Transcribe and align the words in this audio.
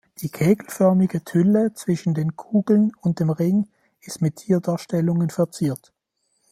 Die 0.21 0.29
kegelförmige 0.29 1.23
Tülle 1.23 1.75
zwischen 1.75 2.15
den 2.15 2.35
Kugeln 2.35 2.91
und 3.01 3.19
dem 3.19 3.29
Ring 3.29 3.67
ist 3.99 4.19
mit 4.19 4.37
Tierdarstellungen 4.37 5.29
verziert. 5.29 5.93